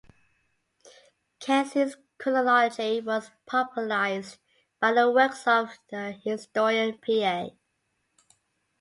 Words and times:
Keyser's 1.39 1.95
chronology 2.17 3.01
was 3.01 3.29
popularized 3.45 4.39
by 4.79 4.93
the 4.93 5.11
works 5.11 5.45
of 5.45 5.77
the 5.91 6.13
historian 6.23 6.97
P. 6.97 7.23
A. 7.23 7.55